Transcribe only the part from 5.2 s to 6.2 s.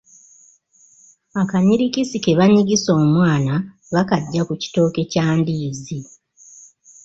ndiizi.